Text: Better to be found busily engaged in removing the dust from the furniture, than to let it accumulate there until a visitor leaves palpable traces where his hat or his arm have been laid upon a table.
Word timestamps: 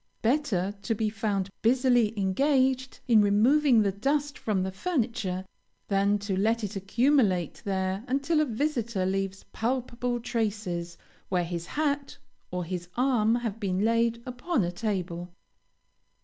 Better 0.23 0.73
to 0.81 0.95
be 0.95 1.11
found 1.11 1.51
busily 1.61 2.17
engaged 2.19 2.99
in 3.07 3.21
removing 3.21 3.83
the 3.83 3.91
dust 3.91 4.35
from 4.35 4.63
the 4.63 4.71
furniture, 4.71 5.45
than 5.87 6.17
to 6.17 6.35
let 6.35 6.63
it 6.63 6.75
accumulate 6.75 7.61
there 7.65 8.03
until 8.07 8.39
a 8.41 8.45
visitor 8.45 9.05
leaves 9.05 9.45
palpable 9.53 10.19
traces 10.19 10.97
where 11.29 11.45
his 11.45 11.67
hat 11.67 12.17
or 12.49 12.63
his 12.65 12.89
arm 12.97 13.35
have 13.35 13.59
been 13.59 13.85
laid 13.85 14.23
upon 14.25 14.63
a 14.63 14.71
table. 14.71 15.29